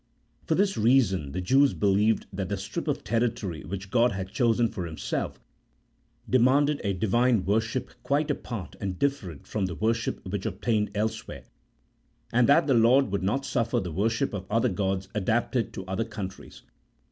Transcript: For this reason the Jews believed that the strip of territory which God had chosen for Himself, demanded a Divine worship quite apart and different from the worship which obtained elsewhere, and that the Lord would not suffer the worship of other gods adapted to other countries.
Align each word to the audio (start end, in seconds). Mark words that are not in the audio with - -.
For 0.47 0.55
this 0.55 0.77
reason 0.79 1.31
the 1.31 1.41
Jews 1.41 1.75
believed 1.75 2.25
that 2.33 2.49
the 2.49 2.57
strip 2.57 2.87
of 2.87 3.03
territory 3.03 3.63
which 3.63 3.91
God 3.91 4.13
had 4.13 4.29
chosen 4.31 4.67
for 4.67 4.87
Himself, 4.87 5.39
demanded 6.27 6.81
a 6.83 6.93
Divine 6.93 7.45
worship 7.45 7.91
quite 8.01 8.31
apart 8.31 8.75
and 8.79 8.97
different 8.97 9.45
from 9.45 9.67
the 9.67 9.75
worship 9.75 10.19
which 10.27 10.47
obtained 10.47 10.89
elsewhere, 10.95 11.43
and 12.33 12.49
that 12.49 12.65
the 12.65 12.73
Lord 12.73 13.11
would 13.11 13.21
not 13.21 13.45
suffer 13.45 13.79
the 13.79 13.91
worship 13.91 14.33
of 14.33 14.47
other 14.49 14.69
gods 14.69 15.07
adapted 15.13 15.71
to 15.73 15.85
other 15.85 16.03
countries. 16.05 16.63